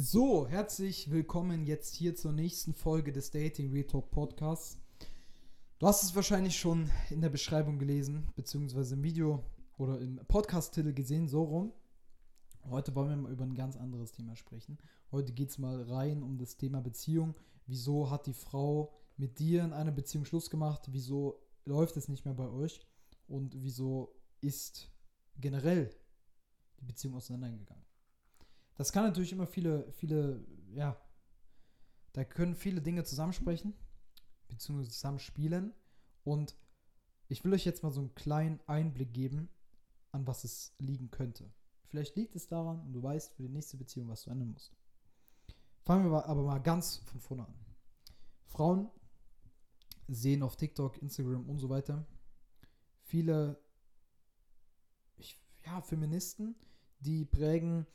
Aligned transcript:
So, 0.00 0.46
herzlich 0.46 1.10
willkommen 1.10 1.66
jetzt 1.66 1.96
hier 1.96 2.14
zur 2.14 2.30
nächsten 2.30 2.72
Folge 2.72 3.10
des 3.10 3.32
Dating 3.32 3.72
Real 3.72 3.84
Talk 3.84 4.12
Podcasts. 4.12 4.78
Du 5.80 5.88
hast 5.88 6.04
es 6.04 6.14
wahrscheinlich 6.14 6.56
schon 6.56 6.88
in 7.10 7.20
der 7.20 7.30
Beschreibung 7.30 7.80
gelesen, 7.80 8.28
beziehungsweise 8.36 8.94
im 8.94 9.02
Video 9.02 9.42
oder 9.76 9.98
im 10.00 10.20
Podcast-Titel 10.28 10.92
gesehen, 10.92 11.26
so 11.26 11.42
rum. 11.42 11.72
Heute 12.70 12.94
wollen 12.94 13.08
wir 13.08 13.16
mal 13.16 13.32
über 13.32 13.42
ein 13.42 13.56
ganz 13.56 13.76
anderes 13.76 14.12
Thema 14.12 14.36
sprechen. 14.36 14.78
Heute 15.10 15.32
geht 15.32 15.50
es 15.50 15.58
mal 15.58 15.82
rein 15.82 16.22
um 16.22 16.38
das 16.38 16.56
Thema 16.56 16.80
Beziehung. 16.80 17.34
Wieso 17.66 18.08
hat 18.08 18.26
die 18.26 18.34
Frau 18.34 18.94
mit 19.16 19.40
dir 19.40 19.64
in 19.64 19.72
einer 19.72 19.90
Beziehung 19.90 20.24
Schluss 20.24 20.48
gemacht? 20.48 20.82
Wieso 20.92 21.42
läuft 21.64 21.96
es 21.96 22.06
nicht 22.06 22.24
mehr 22.24 22.34
bei 22.34 22.48
euch? 22.48 22.86
Und 23.26 23.60
wieso 23.60 24.14
ist 24.40 24.92
generell 25.40 25.90
die 26.78 26.84
Beziehung 26.84 27.16
auseinandergegangen? 27.16 27.87
Das 28.78 28.92
kann 28.92 29.04
natürlich 29.04 29.32
immer 29.32 29.46
viele, 29.46 29.92
viele, 29.92 30.42
ja, 30.72 30.98
da 32.14 32.24
können 32.24 32.54
viele 32.54 32.80
Dinge 32.80 33.04
zusammensprechen, 33.04 33.74
beziehungsweise 34.48 34.90
zusammenspielen. 34.90 35.74
Und 36.24 36.56
ich 37.28 37.44
will 37.44 37.52
euch 37.52 37.66
jetzt 37.66 37.82
mal 37.82 37.92
so 37.92 38.00
einen 38.00 38.14
kleinen 38.14 38.60
Einblick 38.66 39.12
geben, 39.12 39.50
an 40.12 40.26
was 40.26 40.44
es 40.44 40.74
liegen 40.78 41.10
könnte. 41.10 41.52
Vielleicht 41.88 42.16
liegt 42.16 42.34
es 42.34 42.48
daran 42.48 42.80
und 42.80 42.94
du 42.94 43.02
weißt 43.02 43.34
für 43.34 43.42
die 43.42 43.50
nächste 43.50 43.76
Beziehung, 43.76 44.08
was 44.08 44.22
du 44.22 44.30
ändern 44.30 44.52
musst. 44.52 44.74
Fangen 45.84 46.10
wir 46.10 46.24
aber 46.24 46.42
mal 46.42 46.62
ganz 46.62 47.02
von 47.04 47.20
vorne 47.20 47.46
an. 47.46 47.54
Frauen 48.46 48.88
sehen 50.06 50.42
auf 50.42 50.56
TikTok, 50.56 50.96
Instagram 51.02 51.46
und 51.50 51.58
so 51.58 51.68
weiter 51.68 52.06
viele 53.08 53.58
ich, 55.16 55.40
ja, 55.64 55.80
Feministen, 55.80 56.54
die 57.00 57.24
prägen, 57.24 57.86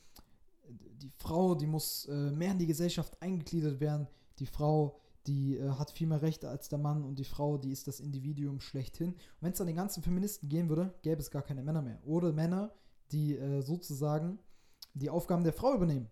die 0.70 1.10
Frau, 1.10 1.56
die 1.56 1.68
muss 1.68 2.06
äh, 2.06 2.32
mehr 2.32 2.52
in 2.52 2.60
die 2.60 2.68
Gesellschaft 2.68 3.22
eingegliedert 3.22 3.80
werden. 3.80 4.08
Die 4.40 4.46
Frau, 4.46 5.00
die 5.28 5.58
äh, 5.58 5.70
hat 5.72 5.92
viel 5.92 6.08
mehr 6.08 6.22
Rechte 6.22 6.50
als 6.50 6.70
der 6.70 6.80
Mann 6.80 7.04
und 7.04 7.20
die 7.20 7.24
Frau, 7.24 7.58
die 7.58 7.72
ist 7.72 7.88
das 7.88 8.00
Individuum 8.00 8.60
schlechthin. 8.60 9.10
Und 9.10 9.42
wenn 9.42 9.52
es 9.54 9.62
an 9.62 9.68
den 9.68 9.76
ganzen 9.76 10.04
Feministen 10.04 10.50
gehen 10.50 10.70
würde, 10.70 10.94
gäbe 11.02 11.22
es 11.22 11.32
gar 11.32 11.42
keine 11.42 11.64
Männer 11.64 11.82
mehr. 11.82 12.00
Oder 12.06 12.32
Männer, 12.32 12.74
die 13.12 13.36
äh, 13.36 13.62
sozusagen 13.62 14.40
die 14.94 15.10
Aufgaben 15.10 15.44
der 15.44 15.54
Frau 15.54 15.74
übernehmen. 15.74 16.10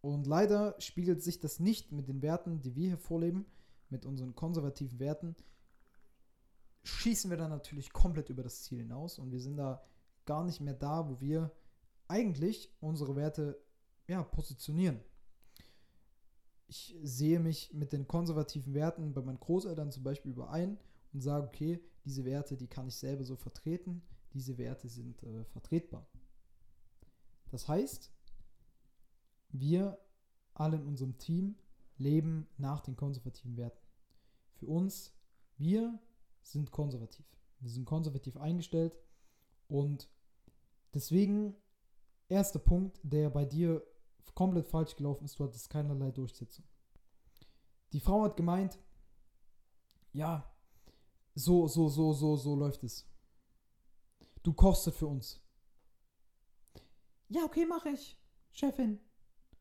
Und 0.00 0.26
leider 0.26 0.74
spiegelt 0.78 1.22
sich 1.22 1.40
das 1.40 1.58
nicht 1.58 1.92
mit 1.92 2.08
den 2.08 2.22
Werten, 2.22 2.60
die 2.60 2.76
wir 2.76 2.88
hier 2.88 2.98
vorleben, 2.98 3.46
mit 3.90 4.06
unseren 4.06 4.34
konservativen 4.34 4.98
Werten. 4.98 5.34
Schießen 6.84 7.30
wir 7.30 7.36
dann 7.36 7.50
natürlich 7.50 7.92
komplett 7.92 8.30
über 8.30 8.42
das 8.42 8.62
Ziel 8.62 8.78
hinaus 8.78 9.18
und 9.18 9.32
wir 9.32 9.40
sind 9.40 9.56
da 9.56 9.82
gar 10.24 10.44
nicht 10.44 10.60
mehr 10.60 10.74
da, 10.74 11.08
wo 11.08 11.20
wir 11.20 11.50
eigentlich 12.06 12.72
unsere 12.80 13.16
Werte 13.16 13.58
ja, 14.08 14.22
positionieren. 14.22 15.00
Ich 16.66 16.96
sehe 17.02 17.38
mich 17.38 17.72
mit 17.72 17.92
den 17.92 18.06
konservativen 18.08 18.74
Werten 18.74 19.14
bei 19.14 19.22
meinen 19.22 19.40
Großeltern 19.40 19.92
zum 19.92 20.02
Beispiel 20.02 20.32
überein 20.32 20.78
und 21.12 21.20
sage, 21.20 21.46
okay, 21.46 21.80
diese 22.04 22.24
Werte, 22.24 22.56
die 22.56 22.66
kann 22.66 22.88
ich 22.88 22.96
selber 22.96 23.24
so 23.24 23.36
vertreten, 23.36 24.02
diese 24.32 24.58
Werte 24.58 24.88
sind 24.88 25.22
äh, 25.22 25.44
vertretbar. 25.44 26.06
Das 27.50 27.68
heißt, 27.68 28.12
wir 29.50 29.98
alle 30.54 30.76
in 30.76 30.86
unserem 30.86 31.16
Team 31.18 31.56
leben 31.96 32.46
nach 32.58 32.80
den 32.80 32.96
konservativen 32.96 33.56
Werten. 33.56 33.86
Für 34.54 34.66
uns, 34.66 35.14
wir 35.56 35.98
sind 36.42 36.70
konservativ. 36.70 37.26
Wir 37.60 37.70
sind 37.70 37.86
konservativ 37.86 38.36
eingestellt 38.36 38.96
und 39.66 40.08
deswegen, 40.94 41.54
erster 42.28 42.58
Punkt, 42.58 43.00
der 43.02 43.30
bei 43.30 43.44
dir 43.44 43.82
komplett 44.34 44.68
falsch 44.68 44.96
gelaufen 44.96 45.24
ist, 45.24 45.38
du 45.38 45.44
hattest 45.44 45.70
keinerlei 45.70 46.10
Durchsetzung. 46.10 46.64
Die 47.92 48.00
Frau 48.00 48.22
hat 48.22 48.36
gemeint, 48.36 48.78
ja, 50.12 50.50
so, 51.34 51.68
so, 51.68 51.88
so, 51.88 52.12
so, 52.12 52.36
so 52.36 52.54
läuft 52.54 52.82
es. 52.84 53.06
Du 54.42 54.52
kochst 54.52 54.90
für 54.90 55.06
uns. 55.06 55.40
Ja, 57.28 57.44
okay, 57.44 57.66
mache 57.66 57.90
ich, 57.90 58.18
Chefin. 58.50 59.00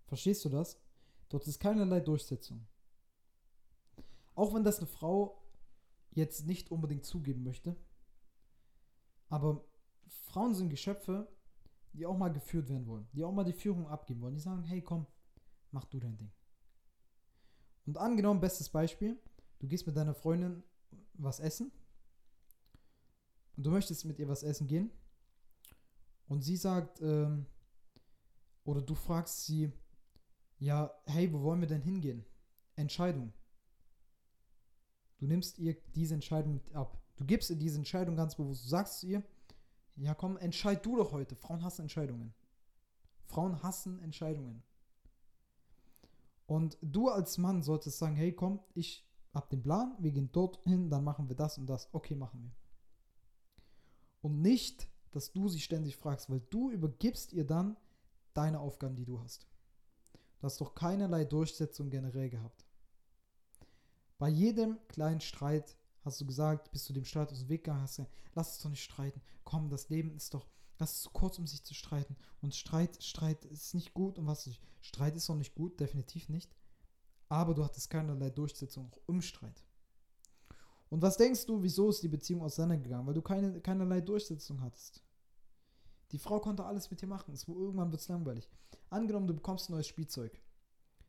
Verstehst 0.05 0.45
du 0.45 0.49
das? 0.49 0.81
Dort 1.29 1.45
ist 1.47 1.59
keinerlei 1.59 1.99
Durchsetzung. 1.99 2.65
Auch 4.35 4.53
wenn 4.53 4.63
das 4.63 4.77
eine 4.77 4.87
Frau 4.87 5.43
jetzt 6.11 6.45
nicht 6.45 6.71
unbedingt 6.71 7.05
zugeben 7.05 7.43
möchte. 7.43 7.75
Aber 9.29 9.65
Frauen 10.07 10.53
sind 10.53 10.69
Geschöpfe, 10.69 11.27
die 11.93 12.05
auch 12.05 12.17
mal 12.17 12.31
geführt 12.31 12.69
werden 12.69 12.85
wollen, 12.87 13.07
die 13.13 13.23
auch 13.23 13.31
mal 13.31 13.43
die 13.43 13.53
Führung 13.53 13.87
abgeben 13.87 14.21
wollen. 14.21 14.35
Die 14.35 14.41
sagen, 14.41 14.63
hey 14.63 14.81
komm, 14.81 15.07
mach 15.71 15.85
du 15.85 15.99
dein 15.99 16.17
Ding. 16.17 16.31
Und 17.85 17.97
angenommen, 17.97 18.39
bestes 18.39 18.69
Beispiel, 18.69 19.17
du 19.59 19.67
gehst 19.67 19.87
mit 19.87 19.95
deiner 19.95 20.13
Freundin 20.13 20.63
was 21.13 21.39
essen 21.39 21.71
und 23.55 23.65
du 23.65 23.71
möchtest 23.71 24.05
mit 24.05 24.19
ihr 24.19 24.27
was 24.27 24.43
essen 24.43 24.67
gehen 24.67 24.91
und 26.27 26.41
sie 26.41 26.57
sagt, 26.57 27.01
ähm, 27.01 27.45
oder 28.63 28.81
du 28.81 28.95
fragst 28.95 29.45
sie, 29.45 29.71
ja, 30.59 30.91
hey, 31.05 31.31
wo 31.31 31.41
wollen 31.41 31.61
wir 31.61 31.67
denn 31.67 31.81
hingehen? 31.81 32.25
Entscheidung. 32.75 33.33
Du 35.19 35.25
nimmst 35.25 35.57
ihr 35.57 35.75
diese 35.95 36.13
Entscheidung 36.13 36.61
ab. 36.73 37.01
Du 37.15 37.25
gibst 37.25 37.49
ihr 37.49 37.55
diese 37.55 37.77
Entscheidung 37.77 38.15
ganz 38.15 38.35
bewusst. 38.35 38.65
Du 38.65 38.69
sagst 38.69 39.03
ihr, 39.03 39.23
ja, 39.97 40.13
komm, 40.13 40.37
entscheid 40.37 40.85
du 40.85 40.95
doch 40.95 41.11
heute. 41.11 41.35
Frauen 41.35 41.63
hassen 41.63 41.83
Entscheidungen. 41.83 42.33
Frauen 43.25 43.61
hassen 43.63 43.99
Entscheidungen. 43.99 44.63
Und 46.45 46.77
du 46.81 47.09
als 47.09 47.37
Mann 47.37 47.61
solltest 47.61 47.97
sagen, 47.97 48.15
hey, 48.15 48.31
komm, 48.31 48.59
ich 48.73 49.05
hab 49.33 49.49
den 49.49 49.61
Plan, 49.61 49.95
wir 49.99 50.11
gehen 50.11 50.31
dorthin, 50.31 50.89
dann 50.89 51.03
machen 51.03 51.27
wir 51.27 51.35
das 51.35 51.57
und 51.57 51.67
das. 51.67 51.89
Okay, 51.91 52.15
machen 52.15 52.41
wir. 52.41 52.51
Und 54.21 54.41
nicht, 54.41 54.87
dass 55.11 55.33
du 55.33 55.49
sie 55.49 55.59
ständig 55.59 55.97
fragst, 55.97 56.29
weil 56.29 56.41
du 56.49 56.69
übergibst 56.71 57.33
ihr 57.33 57.45
dann 57.45 57.75
deine 58.33 58.59
Aufgaben, 58.59 58.95
die 58.95 59.05
du 59.05 59.19
hast. 59.19 59.47
Du 60.39 60.43
hast 60.43 60.61
doch 60.61 60.75
keinerlei 60.75 61.25
Durchsetzung 61.25 61.89
generell 61.89 62.29
gehabt. 62.29 62.65
Bei 64.19 64.29
jedem 64.29 64.77
kleinen 64.87 65.21
Streit 65.21 65.75
hast 66.07 66.21
du 66.21 66.25
gesagt, 66.25 66.71
bist 66.71 66.89
du 66.89 66.93
dem 66.93 67.05
Streit 67.05 67.31
aus 67.31 67.39
dem 67.39 67.49
Weg 67.49 67.63
gegangen, 67.63 67.81
hast 67.81 67.97
gesagt, 67.97 68.13
lass 68.33 68.53
uns 68.53 68.63
doch 68.63 68.69
nicht 68.69 68.83
streiten. 68.83 69.21
Komm, 69.43 69.69
das 69.69 69.89
Leben 69.89 70.15
ist 70.15 70.33
doch, 70.33 70.47
das 70.77 70.93
ist 70.93 71.01
zu 71.03 71.09
kurz, 71.11 71.37
um 71.37 71.47
sich 71.47 71.63
zu 71.63 71.73
streiten. 71.73 72.15
Und 72.41 72.55
Streit, 72.55 73.03
Streit 73.03 73.45
ist 73.45 73.73
nicht 73.73 73.93
gut 73.93 74.17
und 74.17 74.27
was 74.27 74.47
nicht. 74.47 74.61
Streit 74.81 75.15
ist 75.15 75.29
auch 75.29 75.35
nicht 75.35 75.55
gut, 75.55 75.79
definitiv 75.79 76.29
nicht. 76.29 76.55
Aber 77.29 77.53
du 77.53 77.63
hattest 77.63 77.89
keinerlei 77.89 78.29
Durchsetzung 78.29 78.87
auch 78.91 78.99
im 79.07 79.21
Streit. 79.21 79.65
Und 80.89 81.01
was 81.01 81.17
denkst 81.17 81.45
du, 81.45 81.61
wieso 81.61 81.89
ist 81.89 82.01
die 82.01 82.07
Beziehung 82.07 82.41
auseinandergegangen? 82.43 83.05
Weil 83.05 83.13
du 83.13 83.21
keine, 83.21 83.59
keinerlei 83.59 84.01
Durchsetzung 84.01 84.61
hattest. 84.61 85.03
Die 86.11 86.19
Frau 86.19 86.39
konnte 86.39 86.63
alles 86.63 86.89
mit 86.89 87.01
dir 87.01 87.07
machen. 87.07 87.33
Es, 87.33 87.47
irgendwann 87.47 87.91
wird 87.91 88.01
es 88.01 88.07
langweilig. 88.07 88.49
Angenommen, 88.89 89.27
du 89.27 89.33
bekommst 89.33 89.69
ein 89.69 89.73
neues 89.73 89.87
Spielzeug. 89.87 90.39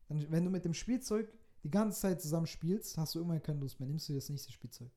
Dann, 0.09 0.29
wenn 0.31 0.45
du 0.45 0.51
mit 0.51 0.65
dem 0.65 0.75
Spielzeug 0.75 1.33
die 1.69 1.71
ganze 1.71 2.01
Zeit 2.01 2.23
zusammen 2.23 2.47
spielst, 2.47 2.97
hast 2.97 3.15
du 3.15 3.19
irgendwann 3.19 3.43
keine 3.43 3.61
Lust 3.61 3.79
mehr. 3.79 3.87
Nimmst 3.87 4.09
du 4.09 4.15
das 4.15 4.31
nächste 4.31 4.51
Spielzeug. 4.51 4.91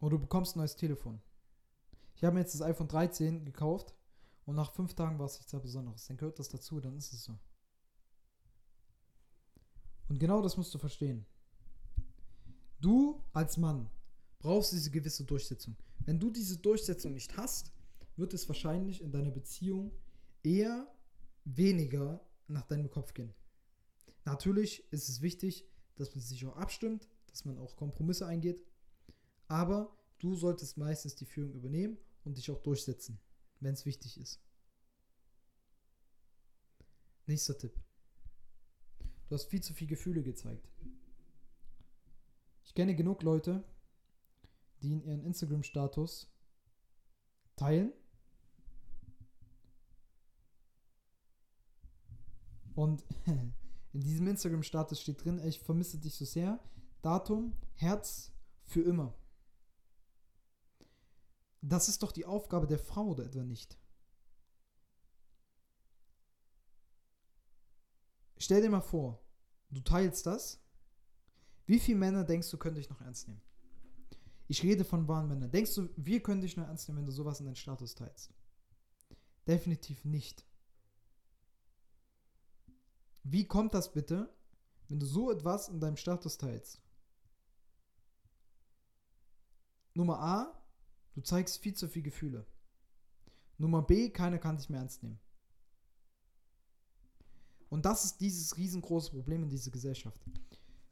Oder 0.00 0.16
du 0.16 0.22
bekommst 0.22 0.56
ein 0.56 0.58
neues 0.58 0.74
Telefon. 0.74 1.22
Ich 2.16 2.24
habe 2.24 2.34
mir 2.34 2.40
jetzt 2.40 2.54
das 2.54 2.62
iPhone 2.62 2.88
13 2.88 3.44
gekauft 3.44 3.94
und 4.46 4.56
nach 4.56 4.72
fünf 4.72 4.94
Tagen 4.94 5.16
war 5.20 5.26
es 5.26 5.38
nichts 5.38 5.52
Besonderes. 5.52 6.06
Dann 6.08 6.16
gehört 6.16 6.40
das 6.40 6.48
dazu, 6.48 6.80
dann 6.80 6.96
ist 6.96 7.12
es 7.12 7.22
so. 7.22 7.38
Und 10.08 10.18
genau 10.18 10.42
das 10.42 10.56
musst 10.56 10.74
du 10.74 10.78
verstehen. 10.78 11.24
Du 12.80 13.22
als 13.32 13.58
Mann 13.58 13.88
brauchst 14.40 14.72
diese 14.72 14.90
gewisse 14.90 15.24
Durchsetzung. 15.24 15.76
Wenn 16.00 16.18
du 16.18 16.30
diese 16.30 16.58
Durchsetzung 16.58 17.12
nicht 17.12 17.36
hast, 17.36 17.70
wird 18.16 18.34
es 18.34 18.48
wahrscheinlich 18.48 19.02
in 19.02 19.12
deiner 19.12 19.30
Beziehung 19.30 19.92
eher 20.42 20.92
weniger 21.44 22.26
nach 22.48 22.66
deinem 22.66 22.90
Kopf 22.90 23.14
gehen. 23.14 23.32
Natürlich 24.30 24.84
ist 24.92 25.08
es 25.08 25.22
wichtig, 25.22 25.66
dass 25.96 26.14
man 26.14 26.22
sich 26.22 26.46
auch 26.46 26.56
abstimmt, 26.56 27.08
dass 27.26 27.44
man 27.44 27.58
auch 27.58 27.74
Kompromisse 27.74 28.26
eingeht, 28.28 28.64
aber 29.48 29.92
du 30.20 30.36
solltest 30.36 30.78
meistens 30.78 31.16
die 31.16 31.26
Führung 31.26 31.52
übernehmen 31.52 31.98
und 32.22 32.38
dich 32.38 32.48
auch 32.48 32.60
durchsetzen, 32.62 33.18
wenn 33.58 33.74
es 33.74 33.86
wichtig 33.86 34.20
ist. 34.20 34.40
Nächster 37.26 37.58
Tipp. 37.58 37.72
Du 39.28 39.34
hast 39.34 39.46
viel 39.46 39.64
zu 39.64 39.74
viele 39.74 39.88
Gefühle 39.88 40.22
gezeigt. 40.22 40.70
Ich 42.62 42.72
kenne 42.72 42.94
genug 42.94 43.24
Leute, 43.24 43.64
die 44.80 44.92
in 44.92 45.02
ihren 45.02 45.24
Instagram-Status 45.24 46.32
teilen 47.56 47.92
und 52.76 53.04
In 53.92 54.00
diesem 54.00 54.26
Instagram-Status 54.28 55.00
steht 55.00 55.24
drin, 55.24 55.40
ich 55.44 55.60
vermisse 55.60 55.98
dich 55.98 56.14
so 56.14 56.24
sehr. 56.24 56.60
Datum, 57.02 57.56
Herz, 57.74 58.32
für 58.64 58.82
immer. 58.82 59.14
Das 61.60 61.88
ist 61.88 62.02
doch 62.02 62.12
die 62.12 62.24
Aufgabe 62.24 62.66
der 62.66 62.78
Frau 62.78 63.08
oder 63.08 63.24
etwa 63.24 63.42
nicht? 63.42 63.80
stell 68.40 68.62
dir 68.62 68.70
mal 68.70 68.80
vor, 68.80 69.22
du 69.70 69.80
teilst 69.80 70.26
das. 70.26 70.60
Wie 71.66 71.78
viele 71.78 71.98
Männer 71.98 72.24
denkst 72.24 72.50
du, 72.50 72.58
könnte 72.58 72.80
ich 72.80 72.90
noch 72.90 73.00
ernst 73.00 73.28
nehmen? 73.28 73.40
Ich 74.48 74.64
rede 74.64 74.84
von 74.84 75.06
wahren 75.06 75.28
Männern. 75.28 75.52
Denkst 75.52 75.74
du, 75.76 75.88
wir 75.94 76.20
können 76.20 76.40
dich 76.40 76.56
noch 76.56 76.66
ernst 76.66 76.88
nehmen, 76.88 76.98
wenn 76.98 77.06
du 77.06 77.12
sowas 77.12 77.38
in 77.38 77.46
deinen 77.46 77.54
Status 77.54 77.94
teilst? 77.94 78.32
Definitiv 79.46 80.04
nicht. 80.04 80.44
Wie 83.22 83.46
kommt 83.46 83.74
das 83.74 83.92
bitte, 83.92 84.32
wenn 84.88 84.98
du 84.98 85.06
so 85.06 85.30
etwas 85.30 85.68
in 85.68 85.80
deinem 85.80 85.96
Status 85.96 86.38
teilst? 86.38 86.80
Nummer 89.94 90.20
A, 90.20 90.64
du 91.14 91.20
zeigst 91.20 91.58
viel 91.58 91.74
zu 91.74 91.88
viele 91.88 92.04
Gefühle. 92.04 92.46
Nummer 93.58 93.82
B, 93.82 94.10
keiner 94.10 94.38
kann 94.38 94.56
dich 94.56 94.70
mehr 94.70 94.80
ernst 94.80 95.02
nehmen. 95.02 95.20
Und 97.68 97.84
das 97.84 98.04
ist 98.04 98.20
dieses 98.20 98.56
riesengroße 98.56 99.10
Problem 99.10 99.42
in 99.42 99.48
dieser 99.48 99.70
Gesellschaft. 99.70 100.20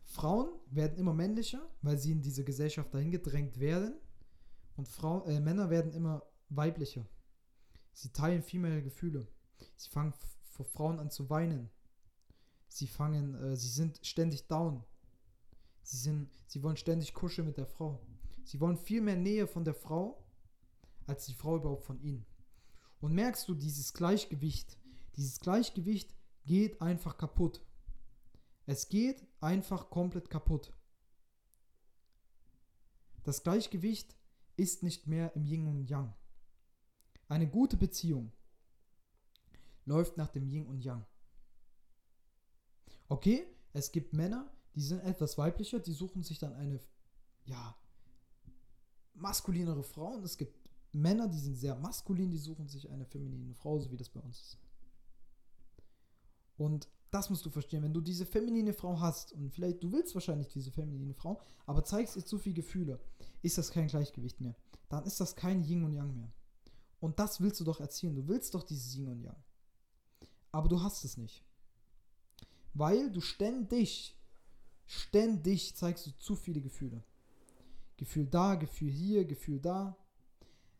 Frauen 0.04 0.52
werden 0.70 0.96
immer 0.96 1.12
männlicher, 1.12 1.68
weil 1.82 1.98
sie 1.98 2.12
in 2.12 2.22
diese 2.22 2.44
Gesellschaft 2.44 2.94
dahin 2.94 3.10
gedrängt 3.10 3.58
werden. 3.58 3.98
Und 4.76 4.88
Frau, 4.88 5.24
äh, 5.24 5.40
Männer 5.40 5.70
werden 5.70 5.92
immer 5.92 6.22
weiblicher. 6.48 7.06
Sie 7.92 8.12
teilen 8.12 8.42
viel 8.42 8.60
mehr 8.60 8.80
Gefühle. 8.80 9.26
Sie 9.76 9.90
fangen 9.90 10.14
vor 10.50 10.66
Frauen 10.66 10.98
an 10.98 11.10
zu 11.10 11.28
weinen. 11.28 11.70
Sie 12.78 12.86
fangen, 12.86 13.34
äh, 13.34 13.56
sie 13.56 13.70
sind 13.70 13.98
ständig 14.06 14.46
down. 14.46 14.84
Sie, 15.82 15.96
sind, 15.96 16.30
sie 16.46 16.62
wollen 16.62 16.76
ständig 16.76 17.12
kuscheln 17.12 17.48
mit 17.48 17.56
der 17.56 17.66
Frau. 17.66 18.00
Sie 18.44 18.60
wollen 18.60 18.76
viel 18.76 19.00
mehr 19.00 19.16
Nähe 19.16 19.48
von 19.48 19.64
der 19.64 19.74
Frau, 19.74 20.24
als 21.04 21.26
die 21.26 21.34
Frau 21.34 21.56
überhaupt 21.56 21.82
von 21.82 22.00
ihnen. 22.00 22.24
Und 23.00 23.14
merkst 23.14 23.48
du 23.48 23.56
dieses 23.56 23.94
Gleichgewicht? 23.94 24.78
Dieses 25.16 25.40
Gleichgewicht 25.40 26.14
geht 26.46 26.80
einfach 26.80 27.18
kaputt. 27.18 27.60
Es 28.64 28.88
geht 28.88 29.26
einfach 29.40 29.90
komplett 29.90 30.30
kaputt. 30.30 30.72
Das 33.24 33.42
Gleichgewicht 33.42 34.14
ist 34.56 34.84
nicht 34.84 35.08
mehr 35.08 35.34
im 35.34 35.44
Yin 35.44 35.66
und 35.66 35.90
Yang. 35.90 36.14
Eine 37.26 37.48
gute 37.48 37.76
Beziehung 37.76 38.30
läuft 39.84 40.16
nach 40.16 40.28
dem 40.28 40.46
Yin 40.46 40.66
und 40.68 40.84
Yang. 40.84 41.04
Okay, 43.08 43.46
es 43.72 43.90
gibt 43.90 44.12
Männer, 44.12 44.52
die 44.74 44.82
sind 44.82 45.00
etwas 45.00 45.38
weiblicher, 45.38 45.80
die 45.80 45.92
suchen 45.92 46.22
sich 46.22 46.38
dann 46.38 46.54
eine, 46.54 46.80
ja, 47.44 47.76
maskulinere 49.14 49.82
Frau 49.82 50.14
und 50.14 50.24
es 50.24 50.36
gibt 50.36 50.56
Männer, 50.92 51.28
die 51.28 51.38
sind 51.38 51.56
sehr 51.56 51.74
maskulin, 51.74 52.30
die 52.30 52.38
suchen 52.38 52.68
sich 52.68 52.88
eine 52.90 53.04
feminine 53.04 53.54
Frau, 53.54 53.78
so 53.78 53.90
wie 53.90 53.96
das 53.96 54.08
bei 54.08 54.20
uns 54.20 54.40
ist. 54.40 54.58
Und 56.56 56.88
das 57.10 57.30
musst 57.30 57.46
du 57.46 57.50
verstehen. 57.50 57.82
Wenn 57.82 57.94
du 57.94 58.00
diese 58.00 58.26
feminine 58.26 58.72
Frau 58.74 59.00
hast 59.00 59.32
und 59.32 59.50
vielleicht 59.50 59.82
du 59.82 59.92
willst 59.92 60.14
wahrscheinlich 60.14 60.48
diese 60.48 60.70
feminine 60.70 61.14
Frau, 61.14 61.40
aber 61.66 61.84
zeigst 61.84 62.16
ihr 62.16 62.24
zu 62.24 62.38
viel 62.38 62.52
Gefühle, 62.52 63.00
ist 63.42 63.58
das 63.58 63.70
kein 63.70 63.86
Gleichgewicht 63.86 64.40
mehr. 64.40 64.56
Dann 64.88 65.04
ist 65.04 65.20
das 65.20 65.36
kein 65.36 65.62
Yin 65.62 65.84
und 65.84 65.92
Yang 65.92 66.14
mehr. 66.14 66.32
Und 67.00 67.18
das 67.18 67.40
willst 67.40 67.60
du 67.60 67.64
doch 67.64 67.80
erzielen. 67.80 68.16
Du 68.16 68.26
willst 68.28 68.54
doch 68.54 68.62
dieses 68.62 68.94
Yin 68.94 69.08
und 69.08 69.20
Yang. 69.20 69.42
Aber 70.52 70.68
du 70.68 70.82
hast 70.82 71.04
es 71.04 71.16
nicht. 71.16 71.44
Weil 72.78 73.10
du 73.10 73.20
ständig, 73.20 74.16
ständig 74.86 75.76
zeigst 75.76 76.06
du 76.06 76.10
zu 76.16 76.36
viele 76.36 76.60
Gefühle. 76.60 77.02
Gefühl 77.96 78.26
da, 78.26 78.54
Gefühl 78.54 78.90
hier, 78.90 79.24
Gefühl 79.24 79.60
da. 79.60 79.96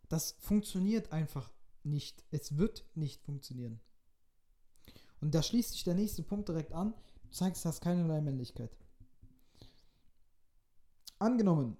Das 0.09 0.37
funktioniert 0.39 1.13
einfach 1.13 1.51
nicht. 1.83 2.25
Es 2.31 2.57
wird 2.57 2.85
nicht 2.95 3.23
funktionieren. 3.23 3.81
Und 5.21 5.35
da 5.35 5.43
schließt 5.43 5.73
sich 5.73 5.85
der 5.85 5.95
nächste 5.95 6.23
Punkt 6.23 6.49
direkt 6.49 6.73
an. 6.73 6.95
Du 7.23 7.31
zeigst, 7.31 7.65
hast 7.65 7.81
keinerlei 7.81 8.21
Männlichkeit. 8.21 8.71
Angenommen, 11.19 11.77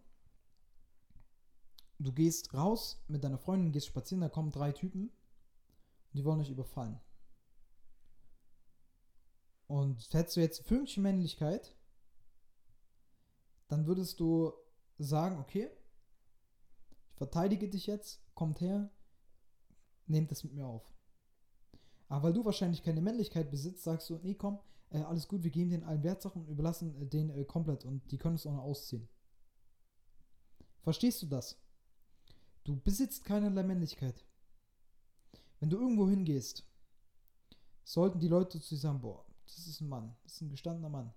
du 2.01 2.13
gehst 2.13 2.53
raus 2.53 3.01
mit 3.07 3.23
deiner 3.23 3.39
Freundin, 3.39 3.71
gehst 3.71 3.87
spazieren, 3.87 4.21
da 4.21 4.29
kommen 4.29 4.51
drei 4.51 4.73
Typen 4.73 5.13
die 6.19 6.25
wollen 6.25 6.41
dich 6.41 6.51
überfallen. 6.51 6.99
Und 9.69 10.13
hättest 10.13 10.37
du 10.37 10.41
jetzt 10.41 10.67
Fünkchen 10.67 11.03
Männlichkeit, 11.03 11.77
dann 13.69 13.87
würdest 13.87 14.19
du 14.19 14.53
sagen, 14.99 15.39
okay, 15.39 15.71
ich 17.11 17.17
verteidige 17.17 17.69
dich 17.69 17.87
jetzt, 17.87 18.23
kommt 18.35 18.61
her, 18.61 18.91
nehmt 20.07 20.33
es 20.33 20.43
mit 20.43 20.55
mir 20.55 20.67
auf. 20.67 20.91
Aber 22.09 22.25
weil 22.25 22.33
du 22.33 22.45
wahrscheinlich 22.47 22.83
keine 22.83 23.03
Männlichkeit 23.03 23.51
besitzt, 23.51 23.85
sagst 23.85 24.09
du, 24.09 24.19
nee, 24.23 24.35
komm, 24.35 24.59
äh, 24.89 25.03
alles 25.03 25.29
gut, 25.29 25.45
wir 25.45 25.51
geben 25.51 25.71
den 25.71 25.85
allen 25.85 26.03
Wertsachen 26.03 26.43
und 26.43 26.49
überlassen 26.49 26.95
äh, 27.03 27.07
den 27.07 27.29
äh, 27.29 27.45
komplett 27.45 27.85
und 27.85 28.11
die 28.11 28.17
können 28.17 28.37
es 28.37 28.47
auch 28.47 28.53
noch 28.53 28.63
ausziehen. 28.63 29.07
Verstehst 30.81 31.21
du 31.21 31.27
das? 31.27 31.61
Du 32.65 32.81
besitzt 32.81 33.27
keinerlei 33.27 33.63
Männlichkeit. 33.63 34.25
Wenn 35.61 35.69
du 35.69 35.79
irgendwo 35.79 36.09
hingehst, 36.09 36.67
sollten 37.85 38.21
die 38.21 38.29
Leute 38.29 38.61
zu 38.61 38.75
dir 38.75 38.81
sagen, 38.81 39.01
boah, 39.03 39.28
das 39.57 39.67
ist 39.67 39.81
ein 39.81 39.89
Mann, 39.89 40.15
das 40.23 40.35
ist 40.35 40.41
ein 40.43 40.51
gestandener 40.51 40.89
Mann. 40.89 41.13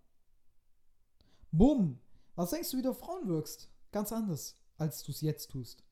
Bumm! 1.52 2.00
Was 2.36 2.52
denkst 2.52 2.72
du, 2.72 2.78
wie 2.78 2.82
du 2.82 2.94
Frauen 2.94 3.28
wirkst? 3.28 3.70
Ganz 3.92 4.12
anders, 4.12 4.58
als 4.78 5.04
du 5.04 5.12
es 5.12 5.22
jetzt 5.22 5.52
tust. 5.52 5.84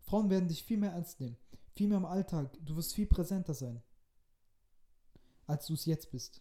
Frauen 0.00 0.30
werden 0.30 0.48
dich 0.48 0.64
viel 0.64 0.78
mehr 0.78 0.92
ernst 0.92 1.20
nehmen, 1.20 1.36
viel 1.74 1.88
mehr 1.88 1.98
im 1.98 2.06
Alltag, 2.06 2.56
du 2.64 2.76
wirst 2.76 2.94
viel 2.94 3.06
präsenter 3.06 3.54
sein 3.54 3.82
als 5.46 5.66
du 5.66 5.74
es 5.74 5.86
jetzt 5.86 6.10
bist. 6.10 6.40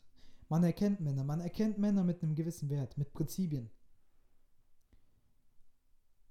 Man 0.49 0.63
erkennt 0.63 0.99
Männer, 0.99 1.23
man 1.23 1.41
erkennt 1.41 1.77
Männer 1.77 2.03
mit 2.03 2.21
einem 2.21 2.35
gewissen 2.35 2.69
Wert, 2.69 2.97
mit 2.97 3.13
Prinzipien. 3.13 3.69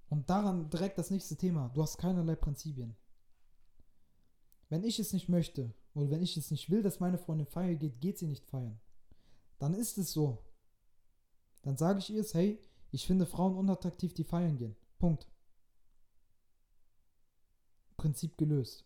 Und 0.09 0.29
daran 0.29 0.69
direkt 0.69 0.97
das 0.97 1.09
nächste 1.09 1.35
Thema. 1.35 1.69
Du 1.73 1.81
hast 1.81 1.97
keinerlei 1.97 2.35
Prinzipien. 2.35 2.95
Wenn 4.69 4.83
ich 4.83 4.99
es 4.99 5.13
nicht 5.13 5.29
möchte 5.29 5.73
oder 5.93 6.09
wenn 6.09 6.21
ich 6.21 6.37
es 6.37 6.51
nicht 6.51 6.69
will, 6.69 6.81
dass 6.81 6.99
meine 6.99 7.17
Freundin 7.17 7.47
feiern 7.47 7.77
geht, 7.77 7.99
geht 7.99 8.17
sie 8.17 8.27
nicht 8.27 8.45
feiern. 8.45 8.79
Dann 9.59 9.73
ist 9.73 9.97
es 9.97 10.11
so. 10.11 10.43
Dann 11.63 11.77
sage 11.77 11.99
ich 11.99 12.09
ihr 12.11 12.21
es, 12.21 12.33
hey, 12.33 12.59
ich 12.91 13.07
finde 13.07 13.25
Frauen 13.25 13.55
unattraktiv, 13.55 14.13
die 14.13 14.23
feiern 14.23 14.57
gehen. 14.57 14.75
Punkt. 14.99 15.27
Prinzip 17.97 18.37
gelöst. 18.37 18.85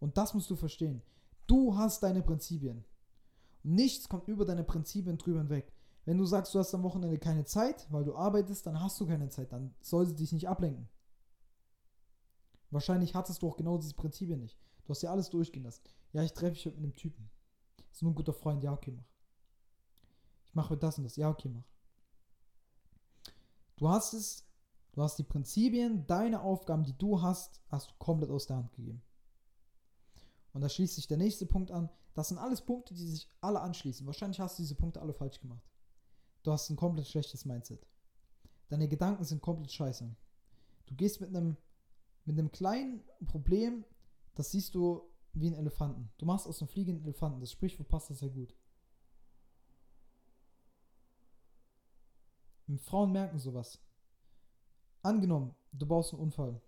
Und 0.00 0.16
das 0.16 0.34
musst 0.34 0.50
du 0.50 0.56
verstehen. 0.56 1.02
Du 1.46 1.76
hast 1.76 2.02
deine 2.02 2.22
Prinzipien. 2.22 2.84
Nichts 3.62 4.08
kommt 4.08 4.28
über 4.28 4.44
deine 4.44 4.64
Prinzipien 4.64 5.18
drüber 5.18 5.40
hinweg. 5.40 5.72
Wenn 6.04 6.18
du 6.18 6.24
sagst, 6.24 6.54
du 6.54 6.58
hast 6.58 6.74
am 6.74 6.82
Wochenende 6.82 7.18
keine 7.18 7.44
Zeit, 7.44 7.86
weil 7.92 8.04
du 8.04 8.16
arbeitest, 8.16 8.66
dann 8.66 8.80
hast 8.80 8.98
du 8.98 9.06
keine 9.06 9.28
Zeit. 9.28 9.52
Dann 9.52 9.74
soll 9.80 10.06
sie 10.06 10.16
dich 10.16 10.32
nicht 10.32 10.48
ablenken. 10.48 10.88
Wahrscheinlich 12.70 13.14
hattest 13.14 13.42
du 13.42 13.48
auch 13.48 13.56
genau 13.56 13.78
diese 13.78 13.94
Prinzipien 13.94 14.40
nicht. 14.40 14.58
Du 14.84 14.88
hast 14.88 15.02
ja 15.02 15.12
alles 15.12 15.30
durchgehen 15.30 15.62
lassen. 15.62 15.82
Ja, 16.12 16.22
ich 16.22 16.32
treffe 16.32 16.52
mich 16.52 16.66
mit 16.66 16.78
einem 16.78 16.96
Typen. 16.96 17.30
Ist 17.92 18.02
nur 18.02 18.12
ein 18.12 18.16
guter 18.16 18.32
Freund. 18.32 18.64
Ja, 18.64 18.72
okay, 18.72 18.90
mach. 18.90 19.11
Ich 20.52 20.54
mache 20.54 20.76
das 20.76 20.98
und 20.98 21.04
das. 21.04 21.16
Ja, 21.16 21.30
okay, 21.30 21.48
mach. 21.48 21.64
Du 23.76 23.88
hast 23.88 24.12
es, 24.12 24.46
du 24.92 25.00
hast 25.00 25.18
die 25.18 25.22
Prinzipien, 25.22 26.06
deine 26.06 26.42
Aufgaben, 26.42 26.84
die 26.84 26.92
du 26.92 27.22
hast, 27.22 27.62
hast 27.68 27.90
du 27.90 27.94
komplett 27.98 28.28
aus 28.28 28.48
der 28.48 28.56
Hand 28.56 28.70
gegeben. 28.72 29.00
Und 30.52 30.60
da 30.60 30.68
schließt 30.68 30.96
sich 30.96 31.06
der 31.06 31.16
nächste 31.16 31.46
Punkt 31.46 31.70
an. 31.70 31.88
Das 32.12 32.28
sind 32.28 32.36
alles 32.36 32.60
Punkte, 32.60 32.92
die 32.92 33.06
sich 33.06 33.30
alle 33.40 33.62
anschließen. 33.62 34.06
Wahrscheinlich 34.06 34.40
hast 34.40 34.58
du 34.58 34.62
diese 34.62 34.74
Punkte 34.74 35.00
alle 35.00 35.14
falsch 35.14 35.40
gemacht. 35.40 35.64
Du 36.42 36.52
hast 36.52 36.68
ein 36.68 36.76
komplett 36.76 37.08
schlechtes 37.08 37.46
Mindset. 37.46 37.86
Deine 38.68 38.88
Gedanken 38.88 39.24
sind 39.24 39.40
komplett 39.40 39.72
scheiße. 39.72 40.14
Du 40.84 40.94
gehst 40.94 41.22
mit 41.22 41.30
einem, 41.30 41.56
mit 42.26 42.38
einem 42.38 42.52
kleinen 42.52 43.02
Problem, 43.26 43.86
das 44.34 44.50
siehst 44.50 44.74
du 44.74 45.00
wie 45.32 45.46
ein 45.46 45.54
Elefanten. 45.54 46.12
Du 46.18 46.26
machst 46.26 46.46
aus 46.46 46.60
einem 46.60 46.68
fliegenden 46.68 47.04
Elefanten. 47.04 47.40
Das 47.40 47.52
Sprichwort 47.52 47.88
passt 47.88 48.10
das 48.10 48.18
sehr 48.18 48.28
gut. 48.28 48.54
Frauen 52.78 53.12
merken 53.12 53.38
sowas. 53.38 53.80
Angenommen, 55.02 55.54
du 55.72 55.86
baust 55.86 56.12
einen 56.12 56.22
Unfall. 56.22 56.60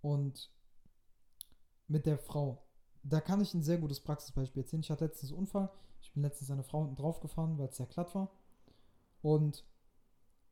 Und 0.00 0.50
mit 1.88 2.06
der 2.06 2.18
Frau, 2.18 2.62
da 3.02 3.20
kann 3.20 3.40
ich 3.40 3.54
ein 3.54 3.62
sehr 3.62 3.78
gutes 3.78 4.00
Praxisbeispiel 4.00 4.62
erzählen. 4.62 4.82
Ich 4.82 4.90
hatte 4.90 5.04
letztens 5.04 5.32
einen 5.32 5.40
Unfall. 5.40 5.70
Ich 6.00 6.12
bin 6.12 6.22
letztens 6.22 6.50
eine 6.50 6.62
Frau 6.62 6.82
unten 6.82 6.96
drauf 6.96 7.20
gefahren, 7.20 7.58
weil 7.58 7.68
es 7.68 7.76
sehr 7.76 7.86
glatt 7.86 8.14
war. 8.14 8.30
Und 9.22 9.64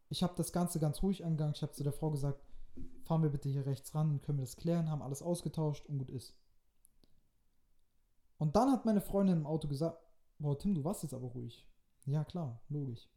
ich 0.08 0.22
habe 0.22 0.34
das 0.36 0.52
Ganze 0.52 0.80
ganz 0.80 1.02
ruhig 1.02 1.24
angegangen. 1.24 1.54
Ich 1.54 1.62
habe 1.62 1.72
zu 1.72 1.84
der 1.84 1.92
Frau 1.92 2.10
gesagt, 2.10 2.40
fahren 3.04 3.22
wir 3.22 3.30
bitte 3.30 3.48
hier 3.48 3.66
rechts 3.66 3.94
ran, 3.94 4.20
können 4.22 4.38
wir 4.38 4.44
das 4.44 4.56
klären, 4.56 4.90
haben 4.90 5.02
alles 5.02 5.22
ausgetauscht 5.22 5.86
und 5.86 5.98
gut 5.98 6.10
ist. 6.10 6.34
Und 8.38 8.56
dann 8.56 8.70
hat 8.70 8.84
meine 8.84 9.00
Freundin 9.00 9.38
im 9.38 9.46
Auto 9.46 9.68
gesagt, 9.68 9.98
boah 10.38 10.58
Tim, 10.58 10.74
du 10.74 10.84
warst 10.84 11.02
jetzt 11.02 11.14
aber 11.14 11.28
ruhig. 11.28 11.66
Ja 12.06 12.24
klar, 12.24 12.60
logisch. 12.68 13.08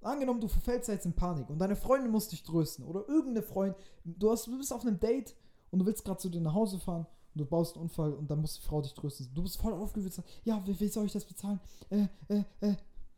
Angenommen, 0.00 0.40
du 0.40 0.48
verfällst 0.48 0.88
jetzt 0.88 1.04
in 1.04 1.14
Panik 1.14 1.50
und 1.50 1.58
deine 1.58 1.74
Freundin 1.74 2.12
muss 2.12 2.28
dich 2.28 2.42
trösten 2.42 2.84
oder 2.84 3.08
irgendeine 3.08 3.42
Freundin, 3.42 3.80
du, 4.04 4.34
du 4.34 4.58
bist 4.58 4.72
auf 4.72 4.82
einem 4.82 5.00
Date 5.00 5.34
und 5.70 5.80
du 5.80 5.86
willst 5.86 6.04
gerade 6.04 6.18
zu 6.18 6.28
dir 6.28 6.40
nach 6.40 6.54
Hause 6.54 6.78
fahren 6.78 7.06
und 7.34 7.40
du 7.40 7.44
baust 7.44 7.74
einen 7.74 7.82
Unfall 7.84 8.14
und 8.14 8.30
dann 8.30 8.40
muss 8.40 8.54
die 8.54 8.62
Frau 8.62 8.80
dich 8.80 8.94
trösten. 8.94 9.28
Du 9.34 9.42
bist 9.42 9.60
voll 9.60 9.72
aufgewühlt. 9.72 10.22
Ja, 10.44 10.64
wie, 10.66 10.78
wie 10.78 10.88
soll 10.88 11.06
ich 11.06 11.12
das 11.12 11.24
bezahlen? 11.24 11.60
Äh, 11.90 12.06
äh, 12.28 12.44
äh. 12.60 12.76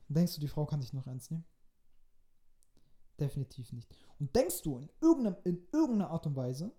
Denkst 0.08 0.36
du, 0.36 0.40
die 0.40 0.48
Frau 0.48 0.64
kann 0.64 0.80
dich 0.80 0.94
noch 0.94 1.06
ernst 1.06 1.30
nehmen? 1.30 1.44
Definitiv 3.20 3.72
nicht. 3.72 3.94
Und 4.18 4.34
denkst 4.34 4.62
du, 4.62 4.78
in 4.78 4.88
irgendeiner, 5.00 5.36
in 5.44 5.66
irgendeiner 5.72 6.10
Art 6.10 6.26
und 6.26 6.36
Weise 6.36 6.72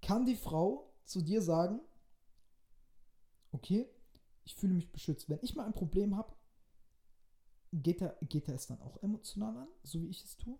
kann 0.00 0.24
die 0.24 0.36
Frau 0.36 0.90
zu 1.04 1.20
dir 1.20 1.42
sagen, 1.42 1.80
okay, 3.52 3.88
ich 4.44 4.54
fühle 4.54 4.74
mich 4.74 4.92
beschützt. 4.92 5.28
Wenn 5.28 5.40
ich 5.42 5.54
mal 5.54 5.66
ein 5.66 5.72
Problem 5.72 6.16
habe, 6.16 6.34
geht 7.72 8.00
er, 8.00 8.16
geht 8.22 8.48
er 8.48 8.54
es 8.54 8.66
dann 8.66 8.80
auch 8.80 9.02
emotional 9.02 9.56
an, 9.56 9.68
so 9.82 10.00
wie 10.02 10.08
ich 10.08 10.22
es 10.22 10.36
tue? 10.36 10.58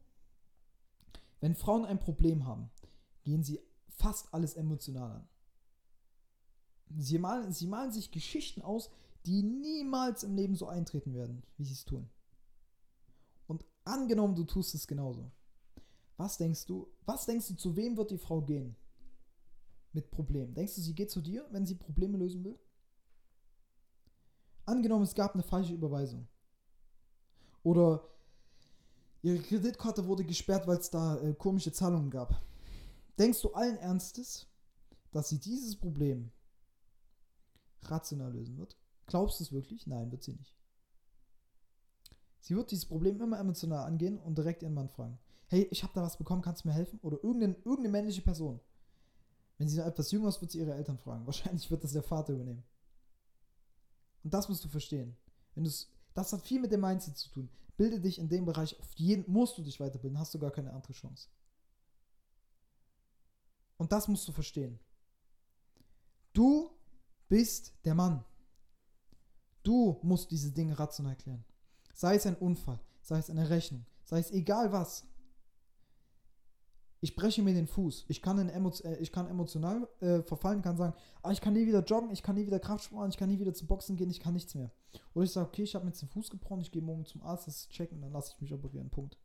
Wenn 1.41 1.55
Frauen 1.55 1.85
ein 1.85 2.01
Problem 2.01 2.47
haben, 2.47 2.71
gehen 3.23 3.43
sie 3.43 3.61
fast 3.89 4.33
alles 4.33 4.55
emotional 4.55 5.13
an. 5.13 5.29
Sie 6.97 7.19
malen, 7.19 7.53
sie 7.53 7.67
malen 7.67 7.93
sich 7.93 8.11
Geschichten 8.11 8.63
aus, 8.63 8.91
die 9.27 9.43
niemals 9.43 10.23
im 10.23 10.35
Leben 10.35 10.55
so 10.55 10.67
eintreten 10.67 11.15
werden, 11.15 11.43
wie 11.57 11.65
sie 11.65 11.73
es 11.73 11.85
tun. 11.85 12.09
Und 13.47 13.65
angenommen, 13.85 14.35
du 14.35 14.45
tust 14.45 14.75
es 14.75 14.87
genauso. 14.87 15.31
Was 16.17 16.37
denkst 16.37 16.67
du? 16.67 16.89
Was 17.05 17.27
denkst 17.27 17.49
du, 17.49 17.55
zu 17.55 17.77
wem 17.77 17.97
wird 17.97 18.11
die 18.11 18.19
Frau 18.19 18.43
gehen? 18.43 18.77
Mit 19.93 20.11
Problemen. 20.11 20.55
Denkst 20.55 20.77
du, 20.77 20.81
sie 20.81 20.95
geht 20.95 21.11
zu 21.11 21.21
dir, 21.21 21.47
wenn 21.51 21.67
sie 21.67 21.75
Probleme 21.75 22.19
lösen 22.19 22.45
will? 22.45 22.59
Angenommen, 24.67 25.05
es 25.05 25.15
gab 25.15 25.35
eine 25.35 25.43
falsche 25.43 25.75
Überweisung. 25.75 26.27
Oder 27.63 28.09
ihre 29.23 29.39
Kreditkarte 29.39 30.07
wurde 30.07 30.25
gesperrt, 30.25 30.67
weil 30.67 30.79
es 30.79 30.91
da 30.91 31.19
äh, 31.19 31.35
komische 31.35 31.73
Zahlungen 31.73 32.11
gab. 32.11 32.41
Denkst 33.19 33.43
du 33.43 33.53
allen 33.53 33.77
Ernstes, 33.77 34.47
dass 35.13 35.29
sie 35.29 35.39
dieses 35.39 35.77
Problem 35.77 36.31
rational 37.83 38.33
lösen 38.33 38.59
wird? 38.59 38.77
Glaubst 39.07 39.39
du 39.39 39.45
es 39.45 39.53
wirklich? 39.53 39.87
Nein, 39.87 40.11
wird 40.11 40.23
sie 40.23 40.33
nicht. 40.33 40.57
Sie 42.41 42.57
wird 42.57 42.71
dieses 42.71 42.87
Problem 42.87 43.21
immer 43.21 43.39
emotional 43.39 43.87
angehen 43.87 44.19
und 44.19 44.37
direkt 44.37 44.63
ihren 44.63 44.75
Mann 44.75 44.89
fragen. 44.89 45.19
Hey, 45.47 45.67
ich 45.71 45.83
habe 45.83 45.95
da 45.95 46.03
was 46.03 46.19
bekommen, 46.19 46.43
kannst 46.43 46.65
du 46.65 46.69
mir 46.69 46.75
helfen? 46.75 46.99
Oder 47.03 47.23
irgendeine, 47.23 47.55
irgendeine 47.55 47.89
männliche 47.89 48.23
Person. 48.23 48.61
Wenn 49.57 49.69
sie 49.69 49.79
noch 49.79 49.87
etwas 49.87 50.11
jünger 50.11 50.29
ist, 50.29 50.41
wird 50.41 50.51
sie 50.51 50.59
ihre 50.59 50.75
Eltern 50.75 50.99
fragen. 50.99 51.27
Wahrscheinlich 51.27 51.71
wird 51.71 51.85
das 51.85 51.93
der 51.93 52.03
Vater 52.03 52.33
übernehmen. 52.33 52.65
Und 54.25 54.35
das 54.35 54.49
musst 54.49 54.65
du 54.65 54.69
verstehen. 54.69 55.17
Wenn 55.55 55.65
das 56.15 56.33
hat 56.33 56.43
viel 56.43 56.61
mit 56.61 56.73
dem 56.73 56.81
Mindset 56.81 57.17
zu 57.17 57.29
tun. 57.29 57.49
Bilde 57.77 58.01
dich 58.01 58.19
in 58.19 58.29
dem 58.29 58.45
Bereich, 58.45 58.79
auf 58.81 58.93
jeden 58.95 59.31
musst 59.31 59.59
du 59.59 59.63
dich 59.63 59.81
weiterbilden, 59.81 60.19
hast 60.19 60.33
du 60.33 60.39
gar 60.39 60.51
keine 60.51 60.73
andere 60.73 60.93
Chance. 60.93 61.29
Und 63.77 63.93
das 63.93 64.09
musst 64.09 64.27
du 64.27 64.33
verstehen. 64.33 64.79
Du 66.33 66.71
bist 67.29 67.75
der 67.85 67.95
Mann. 67.95 68.25
Du 69.63 69.99
musst 70.03 70.31
diese 70.31 70.53
Dinge 70.53 70.79
rational 70.79 71.13
erklären. 71.13 71.45
Sei 71.93 72.15
es 72.15 72.27
ein 72.27 72.37
Unfall, 72.37 72.79
sei 73.03 73.19
es 73.19 73.31
eine 73.31 73.51
Rechnung, 73.51 73.85
sei 74.05 74.19
es 74.19 74.31
egal 74.31 74.73
was. 74.73 75.07
Ich 77.05 77.15
breche 77.15 77.43
mir 77.43 77.53
den 77.53 77.67
Fuß. 77.67 78.07
Ich 78.09 78.23
kann, 78.23 78.49
Emo 78.49 78.71
äh, 78.83 78.97
ich 78.97 79.13
kann 79.13 79.29
emotional 79.29 79.87
äh, 80.01 80.23
verfallen, 80.23 80.63
kann 80.63 80.79
sagen, 80.79 80.95
ah, 81.21 81.33
ich 81.33 81.43
kann 81.43 81.53
nie 81.53 81.67
wieder 81.67 81.85
joggen, 81.85 82.11
ich 82.11 82.23
kann 82.23 82.35
nie 82.35 82.47
wieder 82.47 82.59
Kraftsport 82.59 82.99
machen, 82.99 83.11
ich 83.11 83.19
kann 83.19 83.29
nie 83.29 83.39
wieder 83.39 83.53
zum 83.53 83.69
Boxen 83.69 83.97
gehen, 83.97 84.09
ich 84.09 84.21
kann 84.21 84.33
nichts 84.33 84.55
mehr. 84.55 84.71
Oder 85.13 85.27
ich 85.27 85.31
sage, 85.31 85.47
okay, 85.47 85.65
ich 85.65 85.75
habe 85.75 85.85
mir 85.85 85.91
jetzt 85.91 86.01
den 86.01 86.09
Fuß 86.09 86.31
gebrochen, 86.31 86.63
ich 86.63 86.73
gehe 86.73 86.81
morgen 86.81 87.05
zum 87.05 87.23
Arzt, 87.23 87.47
das 87.47 87.69
checken, 87.69 88.01
dann 88.01 88.11
lasse 88.11 88.33
ich 88.35 88.41
mich 88.41 88.55
operieren. 88.55 88.89
Punkt. 88.89 89.19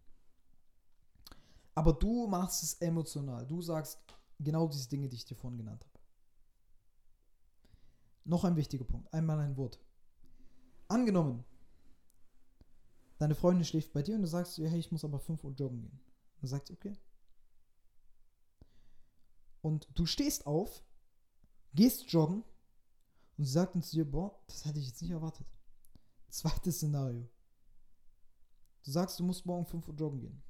Aber 1.74 1.94
du 1.94 2.28
machst 2.28 2.64
es 2.64 2.74
emotional. 2.82 3.48
Du 3.48 3.62
sagst 3.62 3.98
genau 4.42 4.68
diese 4.68 4.90
Dinge, 4.90 5.08
die 5.08 5.16
ich 5.16 5.24
dir 5.24 5.38
vorhin 5.38 5.60
genannt 5.60 5.86
habe. 5.86 6.00
Noch 8.26 8.44
ein 8.44 8.58
wichtiger 8.58 8.84
Punkt. 8.84 9.14
Einmal 9.14 9.40
ein 9.40 9.56
Wort. 9.56 9.80
Angenommen, 10.90 11.46
deine 13.20 13.36
Freundin 13.36 13.64
schläft 13.64 13.94
bei 13.94 14.02
dir 14.02 14.16
und 14.16 14.24
du 14.24 14.28
sagst 14.28 14.58
ihr, 14.58 14.68
hey, 14.68 14.80
ich 14.80 14.92
muss 14.92 15.06
aber 15.06 15.20
5 15.20 15.42
Uhr 15.46 15.54
joggen 15.54 15.82
gehen. 15.82 16.02
Dann 16.42 16.50
sagt 16.50 16.68
sie, 16.68 16.74
okay, 16.74 16.98
und 19.62 19.88
du 19.94 20.06
stehst 20.06 20.46
auf, 20.46 20.84
gehst 21.74 22.12
joggen 22.12 22.44
und 23.38 23.46
sie 23.46 23.52
sagt 23.52 23.76
dann 23.76 23.84
zu 23.84 23.96
dir, 23.96 24.10
boah, 24.10 24.40
das 24.48 24.66
hätte 24.66 24.80
ich 24.80 24.88
jetzt 24.88 25.02
nicht 25.02 25.12
erwartet. 25.12 25.48
Zweites 26.30 26.78
Szenario. 26.78 27.28
Du 28.84 28.92
sagst, 28.92 29.20
du 29.20 29.24
musst 29.24 29.46
morgen 29.46 29.66
5 29.66 29.88
Uhr 29.88 29.96
joggen 29.96 30.20
gehen. 30.20 30.44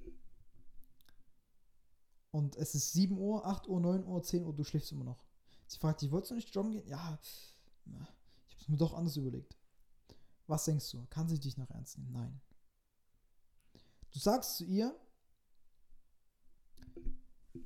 Und 2.32 2.56
es 2.58 2.76
ist 2.76 2.94
7 2.94 3.18
Uhr, 3.18 3.46
8 3.46 3.68
Uhr, 3.68 3.80
9 3.80 4.06
Uhr, 4.06 4.22
10 4.22 4.46
Uhr, 4.46 4.54
du 4.54 4.64
schläfst 4.64 4.92
immer 4.92 5.04
noch. 5.04 5.24
Sie 5.68 5.80
fragt 5.80 6.02
dich, 6.02 6.12
wolltest 6.12 6.32
du 6.32 6.36
nicht 6.36 6.54
joggen 6.54 6.72
gehen? 6.72 6.88
Ja, 6.88 6.98
ich 6.98 8.54
habe 8.54 8.62
es 8.62 8.70
mir 8.70 8.78
doch 8.78 8.94
anders 8.94 9.18
überlegt. 9.18 9.56
Was 10.48 10.66
denkst 10.66 10.92
du? 10.92 11.06
Kann 11.10 11.28
sie 11.28 11.40
dich 11.40 11.58
noch 11.58 11.70
ernst 11.70 11.98
nehmen? 11.98 12.12
Nein. 12.12 12.42
Du 14.12 14.20
sagst 14.20 14.58
zu 14.58 14.66
ihr, 14.66 15.00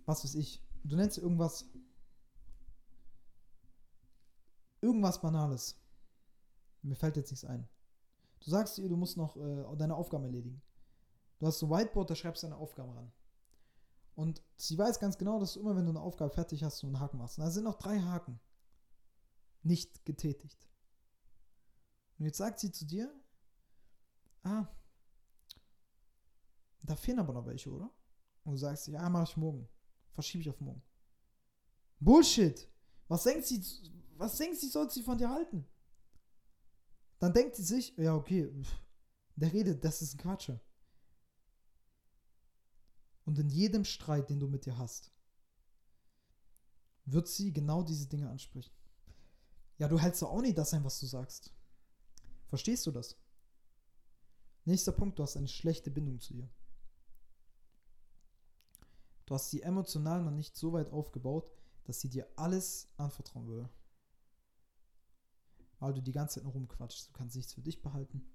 was 0.06 0.24
weiß 0.24 0.36
ich, 0.36 0.62
du 0.84 0.96
nennst 0.96 1.18
irgendwas, 1.18 1.66
irgendwas 4.82 5.22
Banales. 5.22 5.80
Mir 6.82 6.96
fällt 6.96 7.18
jetzt 7.18 7.32
nichts 7.32 7.46
ein. 7.46 7.68
Du 8.42 8.50
sagst 8.50 8.78
ihr, 8.78 8.90
du 8.90 8.98
musst 8.98 9.16
noch 9.16 9.38
äh, 9.38 9.78
deine 9.78 9.96
Aufgaben 9.96 10.25
erledigen. 10.25 10.62
Du 11.40 11.48
hast 11.48 11.60
so 11.60 11.70
Whiteboard, 11.70 12.10
da 12.10 12.16
schreibst 12.16 12.44
du 12.44 12.48
deine 12.48 12.60
Aufgaben 12.60 12.92
ran. 12.92 13.12
Und 14.16 14.42
sie 14.58 14.78
weiß 14.78 15.00
ganz 15.00 15.18
genau, 15.18 15.40
dass 15.40 15.54
du 15.54 15.62
immer, 15.62 15.75
wenn 15.75 15.86
du 15.86 15.92
eine 15.92 16.02
Aufgabe 16.02 16.34
fertig 16.34 16.63
hast, 16.63 16.84
du 16.84 16.88
einen 16.88 17.00
Haken 17.00 17.18
machst. 17.18 17.38
Und 17.38 17.46
da 17.46 17.52
sind 17.52 17.63
noch 17.63 17.78
drei 17.78 18.00
Haken. 18.00 18.40
Nicht 19.63 20.06
getätigt. 20.06 20.68
Und 22.20 22.25
jetzt 22.25 22.38
sagt 22.38 22.60
sie 22.60 22.72
zu 22.72 22.86
dir, 22.86 23.13
ah, 24.44 24.68
da 26.84 26.96
fehlen 26.96 27.20
aber 27.20 27.34
noch 27.34 27.46
welche, 27.46 27.72
oder? 27.72 27.90
Und 28.44 28.54
du 28.54 28.58
sagst, 28.58 28.88
ja, 28.88 29.10
mach 29.10 29.28
ich 29.28 29.38
morgen. 29.38 29.68
Verschiebe 30.13 30.41
ich 30.41 30.50
auf 30.50 30.60
morgen. 30.62 30.82
Bullshit! 32.00 32.70
Was 33.08 33.24
denkt 33.24 33.46
sie, 33.46 33.62
was 34.15 34.38
denkt 34.38 34.60
sie, 34.60 34.70
soll 34.70 34.89
sie 34.89 35.03
von 35.03 35.17
dir 35.17 35.29
halten? 35.29 35.65
Dann 37.20 37.34
denkt 37.34 37.55
sie 37.55 37.63
sich, 37.63 37.96
ja, 37.98 38.15
okay, 38.15 38.51
der 39.36 39.51
redet, 39.53 39.84
das 39.84 40.01
ist 40.01 40.15
ein 40.15 40.17
Quatscher. 40.20 40.60
Und 43.25 43.39
in 43.39 43.50
jedem 43.50 43.86
Streit, 43.86 44.29
den 44.29 44.39
du 44.39 44.48
mit 44.48 44.65
dir 44.65 44.77
hast, 44.77 45.12
wird 47.05 47.27
sie 47.27 47.53
genau 47.53 47.84
diese 47.84 48.08
Dinge 48.08 48.29
ansprechen. 48.29 48.74
Ja, 49.77 49.88
du 49.88 50.00
hältst 50.00 50.22
doch 50.22 50.29
auch 50.29 50.41
nicht 50.41 50.58
das 50.58 50.74
ein, 50.74 50.84
was 50.84 51.00
du 51.00 51.05
sagst. 51.05 51.53
Verstehst 52.48 52.86
du 52.86 52.91
das? 52.91 53.17
Nächster 54.65 54.91
Punkt, 54.91 55.17
du 55.17 55.24
hast 55.24 55.36
eine 55.36 55.48
schlechte 55.48 55.91
Bindung 55.91 56.20
zu 56.20 56.34
ihr. 56.34 56.50
Du 59.25 59.36
hast 59.36 59.50
sie 59.50 59.62
emotional 59.62 60.22
noch 60.24 60.32
nicht 60.32 60.56
so 60.56 60.74
weit 60.74 60.92
aufgebaut, 60.92 61.50
dass 61.86 62.00
sie 62.00 62.10
dir 62.10 62.27
alles 62.36 62.89
anvertrauen 62.98 63.48
würde. 63.48 63.70
Weil 65.80 65.94
du 65.94 66.01
die 66.01 66.12
ganze 66.12 66.36
Zeit 66.36 66.44
nur 66.44 66.53
rumquatschst. 66.53 67.10
Du 67.10 67.13
kannst 67.13 67.36
nichts 67.36 67.53
für 67.53 67.62
dich 67.62 67.82
behalten. 67.82 68.25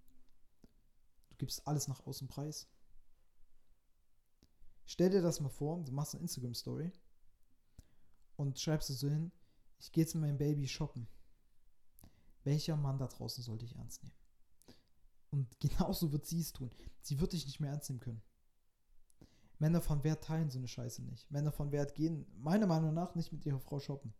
Du 1.31 1.37
gibst 1.37 1.67
alles 1.67 1.89
nach 1.89 2.07
außen 2.07 2.29
preis. 2.29 2.69
Stell 4.85 5.11
dir 5.11 5.23
das 5.23 5.41
mal 5.41 5.51
vor, 5.51 5.85
du 5.85 5.93
machst 5.93 6.15
eine 6.15 6.23
Instagram-Story 6.23 6.91
und 8.37 8.59
schreibst 8.59 8.89
es 8.89 9.01
so 9.01 9.09
hin, 9.09 9.31
ich 9.79 9.93
gehe 9.93 10.03
jetzt 10.03 10.15
mit 10.15 10.23
meinem 10.23 10.39
Baby 10.39 10.67
shoppen. 10.67 11.07
Welcher 12.45 12.77
Mann 12.77 12.99
da 12.99 13.07
draußen 13.07 13.45
sollte 13.45 13.67
ich 13.67 13.77
ernst 13.77 14.03
nehmen? 14.03 14.17
Und 15.31 15.61
genauso 15.61 16.13
wird 16.13 16.27
sie 16.27 16.41
es 16.41 16.53
tun. 16.53 16.71
Sie 17.03 17.21
wird 17.21 17.33
dich 17.33 17.45
nicht 17.45 17.61
mehr 17.61 17.71
ernst 17.71 17.91
nehmen 17.91 18.01
können. 18.01 18.23
Männer 19.59 19.81
von 19.81 20.05
Wert 20.05 20.23
teilen 20.25 20.51
so 20.51 20.59
eine 20.59 20.69
Scheiße 20.69 21.03
nicht. 21.03 21.31
Männer 21.31 21.51
von 21.51 21.73
Wert 21.73 21.95
gehen 21.95 22.27
meiner 22.39 22.67
Meinung 22.67 22.95
nach 22.95 23.15
nicht 23.15 23.33
mit 23.33 23.45
ihrer 23.45 23.59
Frau 23.59 23.81
shoppen. 23.81 24.15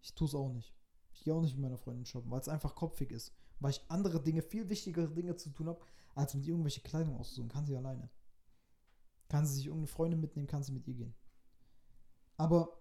Ich 0.00 0.14
tue 0.14 0.28
es 0.28 0.34
auch 0.34 0.50
nicht. 0.50 0.74
Ich 1.12 1.24
gehe 1.24 1.34
auch 1.34 1.40
nicht 1.40 1.54
mit 1.54 1.62
meiner 1.62 1.78
Freundin 1.78 2.06
shoppen, 2.06 2.30
weil 2.30 2.40
es 2.40 2.48
einfach 2.48 2.74
kopfig 2.74 3.10
ist. 3.10 3.34
Weil 3.58 3.72
ich 3.72 3.84
andere 3.88 4.22
Dinge, 4.22 4.42
viel 4.42 4.68
wichtigere 4.68 5.12
Dinge 5.12 5.34
zu 5.34 5.50
tun 5.50 5.68
habe, 5.68 5.84
als 6.14 6.34
mit 6.34 6.46
irgendwelche 6.46 6.80
Kleidung 6.80 7.16
auszusuchen. 7.16 7.48
Kann 7.48 7.66
sie 7.66 7.76
alleine. 7.76 8.08
Kann 9.28 9.44
sie 9.44 9.54
sich 9.54 9.66
irgendeine 9.66 9.88
Freundin 9.88 10.20
mitnehmen, 10.20 10.46
kann 10.46 10.62
sie 10.62 10.72
mit 10.72 10.86
ihr 10.86 10.94
gehen. 10.94 11.14
Aber 12.36 12.80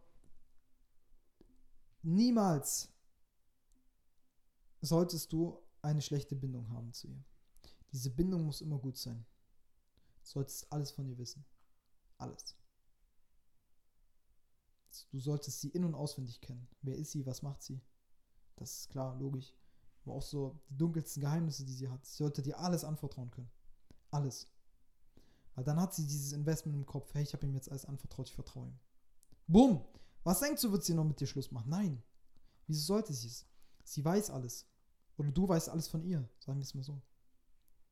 niemals 2.04 2.94
solltest 4.82 5.34
du 5.34 5.60
eine 5.82 6.02
schlechte 6.02 6.36
Bindung 6.36 6.70
haben 6.70 6.94
zu 6.94 7.08
ihr. 7.08 7.24
Diese 7.92 8.12
Bindung 8.12 8.44
muss 8.44 8.62
immer 8.62 8.78
gut 8.78 8.98
sein 8.98 9.26
solltest 10.31 10.72
alles 10.72 10.91
von 10.91 11.07
ihr 11.07 11.17
wissen. 11.17 11.46
Alles. 12.17 12.55
Du 15.12 15.19
solltest 15.19 15.62
sie 15.62 15.69
in- 15.69 15.86
und 15.86 15.96
auswendig 15.96 16.41
kennen. 16.41 16.67
Wer 16.81 16.96
ist 16.96 17.12
sie? 17.12 17.25
Was 17.25 17.41
macht 17.41 17.62
sie? 17.62 17.79
Das 18.55 18.79
ist 18.79 18.89
klar, 18.89 19.15
logisch. 19.19 19.53
Aber 20.03 20.15
auch 20.15 20.22
so 20.24 20.60
die 20.69 20.77
dunkelsten 20.77 21.22
Geheimnisse, 21.22 21.65
die 21.65 21.74
sie 21.74 21.89
hat. 21.89 22.05
Sie 22.05 22.17
sollte 22.17 22.41
dir 22.41 22.57
alles 22.60 22.84
anvertrauen 22.84 23.29
können. 23.29 23.51
Alles. 24.10 24.48
Weil 25.53 25.63
dann 25.63 25.79
hat 25.79 25.93
sie 25.93 26.05
dieses 26.05 26.34
Investment 26.34 26.77
im 26.77 26.86
Kopf. 26.86 27.13
Hey, 27.13 27.24
ich 27.24 27.34
habe 27.34 27.46
ihm 27.46 27.53
jetzt 27.53 27.69
alles 27.69 27.86
anvertraut, 27.86 28.27
ich 28.27 28.36
vertraue 28.36 28.67
ihm. 28.67 28.79
Bumm! 29.48 29.84
Was 30.24 30.39
denkst 30.39 30.62
du, 30.62 30.72
wird 30.72 30.84
sie 30.84 30.93
noch 30.93 31.03
mit 31.03 31.19
dir 31.19 31.27
Schluss 31.27 31.51
machen? 31.51 31.69
Nein. 31.69 32.03
Wieso 32.67 32.81
sollte 32.86 33.13
sie 33.13 33.27
es? 33.27 33.46
Sie 33.84 34.03
weiß 34.03 34.29
alles. 34.29 34.67
Oder 35.17 35.31
du 35.31 35.48
weißt 35.48 35.69
alles 35.69 35.88
von 35.88 36.03
ihr, 36.03 36.27
sagen 36.39 36.60
wir 36.60 36.63
es 36.63 36.74
mal 36.74 36.84
so. 36.84 37.01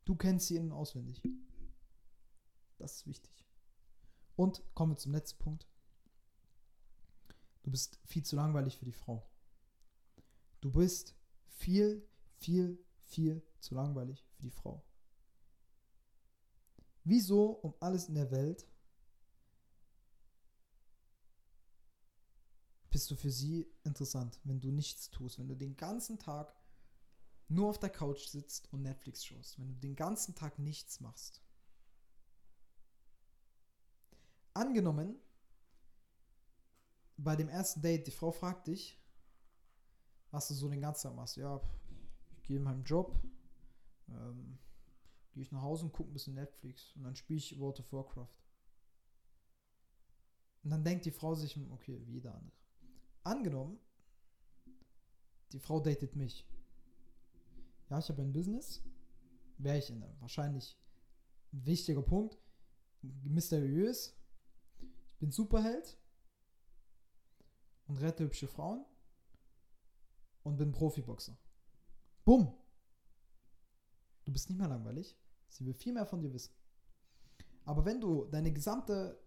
Du 0.03 0.15
kennst 0.15 0.47
sie 0.47 0.57
innen 0.57 0.71
auswendig. 0.71 1.21
Das 2.77 2.95
ist 2.95 3.07
wichtig. 3.07 3.45
Und 4.35 4.63
kommen 4.73 4.93
wir 4.93 4.97
zum 4.97 5.13
letzten 5.13 5.39
Punkt. 5.39 5.67
Du 7.63 7.71
bist 7.71 7.99
viel 8.05 8.23
zu 8.23 8.35
langweilig 8.35 8.77
für 8.77 8.85
die 8.85 8.91
Frau. 8.91 9.27
Du 10.61 10.71
bist 10.71 11.15
viel, 11.47 12.07
viel, 12.37 12.83
viel 13.07 13.41
zu 13.59 13.75
langweilig 13.75 14.23
für 14.35 14.43
die 14.43 14.51
Frau. 14.51 14.83
Wieso 17.03 17.51
um 17.51 17.73
alles 17.79 18.07
in 18.07 18.15
der 18.15 18.31
Welt 18.31 18.67
bist 22.89 23.11
du 23.11 23.15
für 23.15 23.31
sie 23.31 23.67
interessant, 23.83 24.39
wenn 24.43 24.59
du 24.59 24.71
nichts 24.71 25.09
tust, 25.09 25.37
wenn 25.37 25.47
du 25.47 25.55
den 25.55 25.75
ganzen 25.75 26.17
Tag 26.17 26.55
nur 27.47 27.69
auf 27.69 27.79
der 27.79 27.89
Couch 27.89 28.25
sitzt 28.27 28.71
und 28.73 28.81
Netflix 28.81 29.23
schaust, 29.23 29.59
wenn 29.59 29.67
du 29.67 29.75
den 29.75 29.95
ganzen 29.95 30.33
Tag 30.33 30.57
nichts 30.57 30.99
machst. 30.99 31.44
Angenommen, 34.55 35.19
bei 37.17 37.35
dem 37.35 37.49
ersten 37.49 37.81
Date, 37.81 38.07
die 38.07 38.11
Frau 38.11 38.31
fragt 38.31 38.67
dich, 38.67 38.97
was 40.31 40.47
du 40.47 40.53
so 40.53 40.69
den 40.69 40.79
ganzen 40.79 41.09
Tag 41.09 41.15
machst. 41.15 41.35
Ja, 41.35 41.59
ich 42.37 42.43
gehe 42.43 42.55
in 42.55 42.63
meinem 42.63 42.85
Job, 42.85 43.21
ähm, 44.07 44.57
gehe 45.33 45.43
ich 45.43 45.51
nach 45.51 45.61
Hause 45.61 45.83
und 45.85 45.91
gucke 45.91 46.09
ein 46.09 46.13
bisschen 46.13 46.35
Netflix 46.35 46.95
und 46.95 47.03
dann 47.03 47.17
spiele 47.17 47.37
ich 47.37 47.59
World 47.59 47.81
of 47.81 47.91
Warcraft. 47.91 48.33
Und 50.63 50.69
dann 50.69 50.85
denkt 50.85 51.05
die 51.05 51.11
Frau 51.11 51.35
sich, 51.35 51.59
okay, 51.71 52.01
wie 52.05 52.13
jeder 52.13 52.33
andere. 52.33 52.55
Angenommen, 53.23 53.77
die 55.51 55.59
Frau 55.59 55.81
datet 55.81 56.15
mich. 56.15 56.47
Ja, 57.89 57.99
ich 57.99 58.07
habe 58.07 58.21
ein 58.21 58.31
Business. 58.31 58.81
Wäre 59.57 59.79
ich 59.79 59.89
in 59.89 59.99
der, 59.99 60.15
wahrscheinlich 60.21 60.77
ein 61.51 61.65
wichtiger 61.65 62.01
Punkt. 62.01 62.37
Mysteriös. 63.01 64.15
Bin 65.19 65.31
Superheld 65.31 65.97
und 67.87 67.97
rette 67.97 68.23
hübsche 68.23 68.47
Frauen 68.47 68.85
und 70.43 70.57
bin 70.57 70.71
Profiboxer. 70.71 71.37
Bumm! 72.23 72.53
Du 74.25 74.31
bist 74.31 74.49
nicht 74.49 74.57
mehr 74.57 74.67
langweilig. 74.67 75.17
Sie 75.49 75.65
will 75.65 75.73
viel 75.73 75.93
mehr 75.93 76.05
von 76.05 76.21
dir 76.21 76.33
wissen. 76.33 76.53
Aber 77.63 77.85
wenn 77.85 78.01
du 78.01 78.25
deine 78.25 78.51
gesamte, 78.51 79.19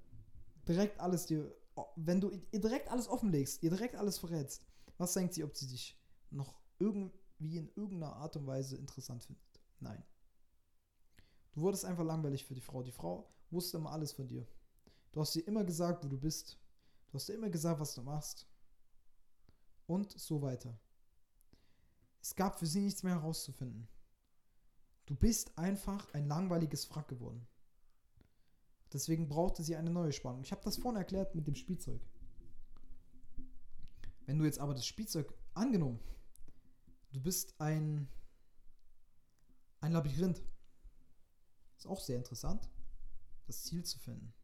direkt 0.67 1.01
alles 1.01 1.27
dir, 1.27 1.55
wenn 1.97 2.21
du 2.21 2.31
ihr 2.51 2.61
direkt 2.61 2.91
alles 2.91 3.09
offenlegst, 3.09 3.63
ihr 3.63 3.71
direkt 3.71 3.97
alles 3.97 4.19
verrätst, 4.19 4.67
was 4.97 5.15
denkt 5.15 5.35
sie, 5.35 5.45
ob 5.45 5.57
sie 5.57 5.69
dich 5.69 5.99
noch 6.31 6.61
irgendwie 6.79 7.57
in 7.57 7.69
irgendeiner 7.77 8.17
Art 8.17 8.37
und 8.37 8.47
Weise 8.47 8.77
interessant 8.77 9.25
findet? 9.25 9.43
Nein. 9.81 10.03
Du 11.53 11.63
wurdest 11.63 11.85
einfach 11.85 12.05
langweilig 12.05 12.45
für 12.45 12.55
die 12.55 12.61
Frau. 12.61 12.83
Die 12.83 12.93
Frau 12.93 13.33
wusste 13.51 13.79
immer 13.79 13.93
alles 13.93 14.13
von 14.13 14.29
dir. 14.29 14.47
Du 15.13 15.21
hast 15.21 15.35
ihr 15.37 15.47
immer 15.47 15.65
gesagt, 15.65 16.05
wo 16.05 16.09
du 16.09 16.19
bist. 16.19 16.59
Du 17.09 17.15
hast 17.15 17.29
dir 17.29 17.35
immer 17.35 17.51
gesagt, 17.51 17.81
was 17.81 17.95
du 17.95 18.03
machst. 18.03 18.47
Und 19.87 20.13
so 20.19 20.43
weiter. 20.43 20.79
Es 22.21 22.35
gab 22.35 22.59
für 22.59 22.67
sie 22.67 22.81
nichts 22.81 23.03
mehr 23.03 23.15
herauszufinden. 23.15 23.89
Du 25.07 25.15
bist 25.15 25.57
einfach 25.57 26.13
ein 26.13 26.27
langweiliges 26.27 26.91
Wrack 26.91 27.09
geworden. 27.09 27.47
Deswegen 28.93 29.29
brauchte 29.29 29.63
sie 29.63 29.77
eine 29.77 29.91
neue 29.91 30.13
Spannung. 30.13 30.43
Ich 30.43 30.53
habe 30.53 30.63
das 30.63 30.77
vorhin 30.77 30.99
erklärt 30.99 31.35
mit 31.35 31.47
dem 31.47 31.55
Spielzeug. 31.55 32.03
Wenn 34.27 34.39
du 34.39 34.45
jetzt 34.45 34.59
aber 34.59 34.75
das 34.75 34.87
Spielzeug 34.87 35.33
angenommen, 35.55 36.01
du 37.13 37.21
bist 37.21 37.59
ein 37.61 38.09
ein 39.81 39.93
Labyrinth. 39.93 40.43
Ist 41.77 41.87
auch 41.87 42.01
sehr 42.01 42.17
interessant, 42.17 42.69
das 43.47 43.63
Ziel 43.63 43.85
zu 43.85 43.99
finden. 43.99 44.35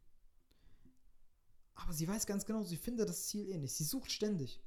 Aber 1.74 1.92
sie 1.92 2.06
weiß 2.06 2.26
ganz 2.26 2.44
genau, 2.44 2.62
sie 2.62 2.76
findet 2.76 3.08
das 3.08 3.26
Ziel 3.26 3.48
eh 3.48 3.58
nicht. 3.58 3.74
Sie 3.74 3.84
sucht 3.84 4.10
ständig. 4.10 4.62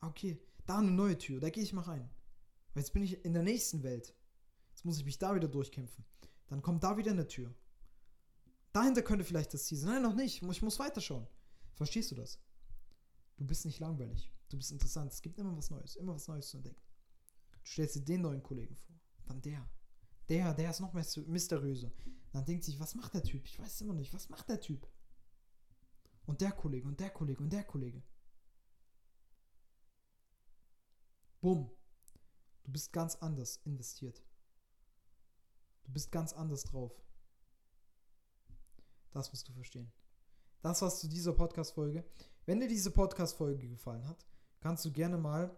Ah, 0.00 0.08
okay, 0.08 0.38
da 0.66 0.78
eine 0.78 0.90
neue 0.90 1.16
Tür, 1.16 1.40
da 1.40 1.50
gehe 1.50 1.62
ich 1.62 1.72
mal 1.72 1.82
rein. 1.82 2.10
Weil 2.74 2.82
jetzt 2.82 2.92
bin 2.92 3.02
ich 3.02 3.24
in 3.24 3.32
der 3.32 3.42
nächsten 3.42 3.82
Welt. 3.82 4.14
Jetzt 4.70 4.84
muss 4.84 4.98
ich 4.98 5.04
mich 5.04 5.18
da 5.18 5.34
wieder 5.34 5.48
durchkämpfen. 5.48 6.04
Dann 6.48 6.62
kommt 6.62 6.84
da 6.84 6.96
wieder 6.96 7.12
eine 7.12 7.26
Tür. 7.26 7.54
Dahinter 8.72 9.02
könnte 9.02 9.24
vielleicht 9.24 9.54
das 9.54 9.64
Ziel 9.64 9.78
sein. 9.78 9.94
Nein, 9.94 10.02
noch 10.02 10.14
nicht. 10.14 10.42
Ich 10.42 10.62
muss 10.62 10.78
weiterschauen. 10.78 11.26
Verstehst 11.74 12.10
du 12.10 12.16
das? 12.16 12.40
Du 13.36 13.46
bist 13.46 13.64
nicht 13.64 13.78
langweilig. 13.78 14.32
Du 14.48 14.56
bist 14.56 14.72
interessant. 14.72 15.12
Es 15.12 15.22
gibt 15.22 15.38
immer 15.38 15.56
was 15.56 15.70
Neues. 15.70 15.96
Immer 15.96 16.14
was 16.14 16.28
Neues 16.28 16.48
zu 16.48 16.56
entdecken. 16.56 16.82
Du 17.62 17.70
stellst 17.70 17.96
dir 17.96 18.00
den 18.00 18.22
neuen 18.22 18.42
Kollegen 18.42 18.76
vor. 18.76 18.96
Dann 19.26 19.40
der. 19.40 19.68
Der, 20.28 20.54
der 20.54 20.70
ist 20.70 20.80
noch 20.80 20.92
mysteriöser. 20.92 21.92
Dann 22.32 22.44
denkt 22.44 22.64
sich, 22.64 22.78
was 22.80 22.94
macht 22.94 23.14
der 23.14 23.22
Typ? 23.22 23.46
Ich 23.46 23.58
weiß 23.58 23.80
immer 23.82 23.94
nicht. 23.94 24.12
Was 24.12 24.28
macht 24.28 24.48
der 24.48 24.60
Typ? 24.60 24.88
Und 26.26 26.40
der 26.40 26.52
Kollege 26.52 26.88
und 26.88 26.98
der 27.00 27.10
Kollege 27.10 27.42
und 27.42 27.52
der 27.52 27.64
Kollege. 27.64 28.02
Bumm. 31.40 31.70
Du 32.62 32.72
bist 32.72 32.92
ganz 32.92 33.16
anders 33.16 33.60
investiert. 33.64 34.22
Du 35.84 35.92
bist 35.92 36.10
ganz 36.10 36.32
anders 36.32 36.64
drauf. 36.64 36.92
Das 39.12 39.30
musst 39.30 39.46
du 39.48 39.52
verstehen. 39.52 39.92
Das 40.62 40.80
war's 40.80 41.00
zu 41.00 41.08
dieser 41.08 41.34
Podcast-Folge. 41.34 42.04
Wenn 42.46 42.60
dir 42.60 42.68
diese 42.68 42.90
Podcast-Folge 42.90 43.68
gefallen 43.68 44.08
hat, 44.08 44.26
kannst 44.60 44.84
du 44.86 44.90
gerne 44.90 45.18
mal 45.18 45.54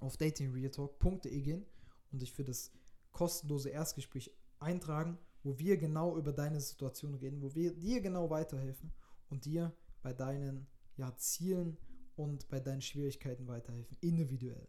auf 0.00 0.18
datingrealtalk.de 0.18 1.40
gehen 1.40 1.64
und 2.10 2.20
dich 2.20 2.32
für 2.32 2.44
das 2.44 2.70
kostenlose 3.12 3.70
Erstgespräch 3.70 4.30
eintragen, 4.58 5.18
wo 5.42 5.58
wir 5.58 5.78
genau 5.78 6.16
über 6.16 6.32
deine 6.32 6.60
Situation 6.60 7.14
reden, 7.14 7.40
wo 7.40 7.54
wir 7.54 7.74
dir 7.74 8.00
genau 8.02 8.28
weiterhelfen 8.28 8.92
und 9.32 9.46
dir 9.46 9.74
bei 10.02 10.12
deinen 10.12 10.66
ja, 10.96 11.16
Zielen 11.16 11.78
und 12.14 12.48
bei 12.48 12.60
deinen 12.60 12.82
Schwierigkeiten 12.82 13.48
weiterhelfen, 13.48 13.96
individuell. 14.00 14.68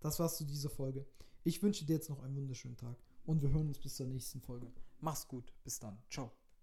Das 0.00 0.20
war's 0.20 0.36
zu 0.36 0.44
dieser 0.44 0.70
Folge. 0.70 1.04
Ich 1.42 1.62
wünsche 1.62 1.84
dir 1.84 1.96
jetzt 1.96 2.08
noch 2.08 2.22
einen 2.22 2.36
wunderschönen 2.36 2.76
Tag 2.76 2.96
und 3.24 3.42
wir 3.42 3.50
hören 3.50 3.68
uns 3.68 3.80
bis 3.80 3.96
zur 3.96 4.06
nächsten 4.06 4.40
Folge. 4.40 4.72
Mach's 5.00 5.26
gut, 5.26 5.52
bis 5.64 5.80
dann. 5.80 5.98
Ciao. 6.08 6.45